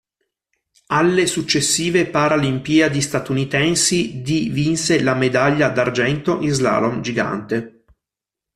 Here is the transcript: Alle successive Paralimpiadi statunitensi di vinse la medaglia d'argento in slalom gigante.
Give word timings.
Alle 0.87 1.27
successive 1.27 2.07
Paralimpiadi 2.07 3.01
statunitensi 3.01 4.23
di 4.23 4.49
vinse 4.49 4.99
la 5.03 5.13
medaglia 5.13 5.69
d'argento 5.69 6.41
in 6.41 6.49
slalom 6.49 7.01
gigante. 7.03 7.85